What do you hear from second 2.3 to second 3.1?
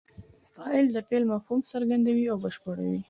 او بشپړوي.